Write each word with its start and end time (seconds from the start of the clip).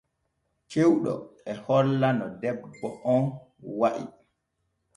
Cewɗo 0.69 1.13
e 1.51 1.51
holla 1.65 2.09
no 2.17 2.25
debbo 2.41 2.87
on 3.15 3.25
wa’i. 3.79 4.03